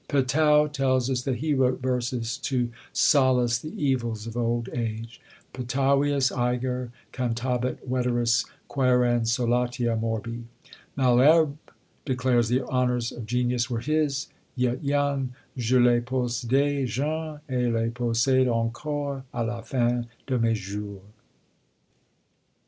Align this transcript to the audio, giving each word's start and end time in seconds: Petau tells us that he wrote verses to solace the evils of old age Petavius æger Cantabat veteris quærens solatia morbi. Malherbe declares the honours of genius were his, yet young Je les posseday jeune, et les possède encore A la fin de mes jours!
Petau 0.07 0.65
tells 0.67 1.11
us 1.11 1.21
that 1.21 1.35
he 1.35 1.53
wrote 1.53 1.79
verses 1.79 2.35
to 2.35 2.71
solace 2.91 3.59
the 3.59 3.71
evils 3.79 4.25
of 4.25 4.35
old 4.35 4.67
age 4.73 5.21
Petavius 5.53 6.31
æger 6.31 6.89
Cantabat 7.13 7.87
veteris 7.87 8.45
quærens 8.67 9.27
solatia 9.37 9.95
morbi. 9.95 10.45
Malherbe 10.97 11.55
declares 12.03 12.49
the 12.49 12.63
honours 12.63 13.11
of 13.11 13.27
genius 13.27 13.69
were 13.69 13.79
his, 13.81 14.25
yet 14.55 14.83
young 14.83 15.35
Je 15.55 15.77
les 15.79 16.01
posseday 16.01 16.87
jeune, 16.87 17.39
et 17.47 17.71
les 17.71 17.91
possède 17.91 18.47
encore 18.51 19.23
A 19.35 19.43
la 19.43 19.61
fin 19.61 20.07
de 20.25 20.39
mes 20.39 20.55
jours! 20.59 21.03